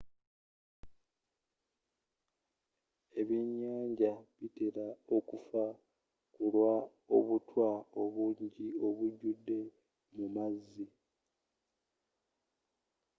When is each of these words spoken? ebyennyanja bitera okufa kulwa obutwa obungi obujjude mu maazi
ebyennyanja 3.19 4.11
bitera 4.37 4.85
okufa 5.15 5.63
kulwa 6.33 6.73
obutwa 7.15 7.67
obungi 8.01 8.65
obujjude 8.87 9.59
mu 10.15 10.25
maazi 10.35 10.85